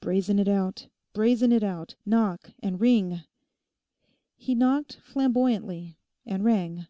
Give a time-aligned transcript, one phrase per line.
[0.00, 1.96] 'Brazen it out; brazen it out!
[2.06, 3.22] Knock and ring!'
[4.36, 6.86] He knocked flamboyantly, and rang.